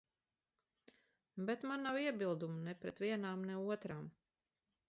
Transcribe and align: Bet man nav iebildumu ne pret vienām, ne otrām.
Bet 1.51 1.67
man 1.71 1.83
nav 1.87 1.99
iebildumu 2.05 2.65
ne 2.69 2.75
pret 2.85 3.05
vienām, 3.07 3.45
ne 3.51 3.63
otrām. 3.77 4.13